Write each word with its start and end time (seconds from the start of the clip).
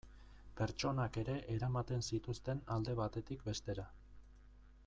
Pertsonak 0.59 1.19
ere 1.23 1.35
eramaten 1.57 2.03
zituzten 2.07 2.65
alde 2.77 2.99
batetik 3.01 3.49
bestera. 3.51 3.87